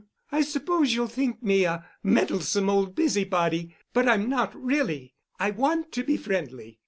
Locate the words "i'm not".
4.07-4.51